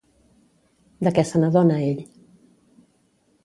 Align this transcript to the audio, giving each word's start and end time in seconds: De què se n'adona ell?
De 1.07 1.13
què 1.19 1.25
se 1.33 1.43
n'adona 1.43 1.77
ell? 1.91 2.03